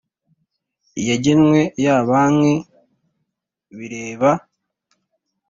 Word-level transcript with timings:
yagenwe 1.09 1.59
ya 1.83 1.95
banki 2.07 2.55
bireba 3.77 4.31